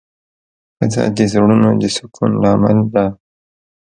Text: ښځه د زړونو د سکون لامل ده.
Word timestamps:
ښځه 0.75 1.03
د 1.17 1.19
زړونو 1.31 1.69
د 1.81 1.83
سکون 1.95 2.31
لامل 2.43 2.79
ده. 2.93 3.05